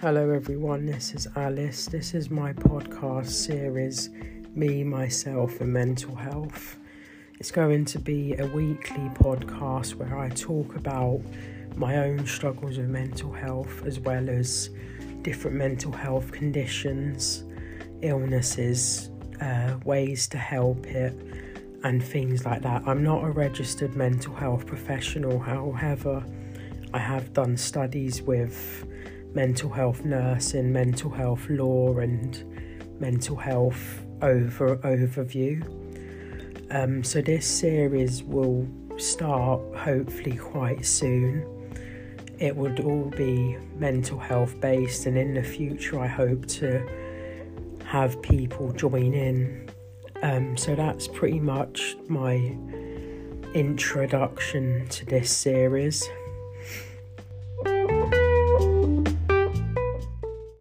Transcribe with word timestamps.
Hello, 0.00 0.30
everyone. 0.30 0.86
This 0.86 1.12
is 1.12 1.26
Alice. 1.34 1.86
This 1.86 2.14
is 2.14 2.30
my 2.30 2.52
podcast 2.52 3.30
series, 3.30 4.10
Me, 4.54 4.84
Myself, 4.84 5.60
and 5.60 5.72
Mental 5.72 6.14
Health. 6.14 6.78
It's 7.40 7.50
going 7.50 7.84
to 7.86 7.98
be 7.98 8.34
a 8.34 8.46
weekly 8.46 9.08
podcast 9.14 9.96
where 9.96 10.16
I 10.16 10.28
talk 10.28 10.76
about 10.76 11.20
my 11.74 11.96
own 11.96 12.24
struggles 12.28 12.78
with 12.78 12.86
mental 12.86 13.32
health 13.32 13.84
as 13.84 13.98
well 13.98 14.30
as 14.30 14.70
different 15.22 15.56
mental 15.56 15.90
health 15.90 16.30
conditions, 16.30 17.42
illnesses, 18.00 19.10
uh, 19.40 19.78
ways 19.84 20.28
to 20.28 20.38
help 20.38 20.86
it, 20.86 21.12
and 21.82 22.00
things 22.00 22.46
like 22.46 22.62
that. 22.62 22.84
I'm 22.86 23.02
not 23.02 23.24
a 23.24 23.30
registered 23.30 23.96
mental 23.96 24.32
health 24.32 24.64
professional, 24.64 25.40
however, 25.40 26.24
I 26.94 26.98
have 27.00 27.32
done 27.32 27.56
studies 27.56 28.22
with 28.22 28.86
mental 29.34 29.70
health 29.70 30.04
nursing, 30.04 30.72
mental 30.72 31.10
health 31.10 31.48
law, 31.48 31.98
and 31.98 32.44
mental 33.00 33.36
health 33.36 34.04
over 34.22 34.76
overview. 34.78 35.62
Um, 36.70 37.02
so 37.02 37.20
this 37.20 37.46
series 37.46 38.22
will 38.22 38.68
start 38.96 39.60
hopefully 39.76 40.36
quite 40.36 40.84
soon. 40.84 41.46
It 42.38 42.54
would 42.54 42.80
all 42.80 43.10
be 43.16 43.56
mental 43.76 44.18
health 44.18 44.60
based, 44.60 45.06
and 45.06 45.16
in 45.16 45.34
the 45.34 45.42
future, 45.42 45.98
I 45.98 46.06
hope 46.06 46.46
to 46.46 46.86
have 47.84 48.20
people 48.22 48.72
join 48.72 49.14
in. 49.14 49.68
Um, 50.22 50.56
so 50.56 50.74
that's 50.74 51.08
pretty 51.08 51.40
much 51.40 51.96
my 52.08 52.56
introduction 53.54 54.86
to 54.88 55.06
this 55.06 55.30
series. 55.30 56.08